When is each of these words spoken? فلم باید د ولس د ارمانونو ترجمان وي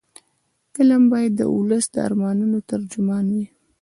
فلم 0.73 1.01
باید 1.11 1.31
د 1.35 1.41
ولس 1.57 1.85
د 1.91 1.95
ارمانونو 2.07 2.57
ترجمان 2.71 3.25
وي 3.35 3.45